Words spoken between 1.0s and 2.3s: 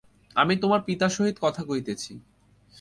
সহিত কথা কহিতেছি।